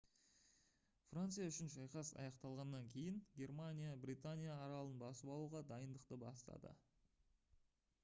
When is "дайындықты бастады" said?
5.75-6.77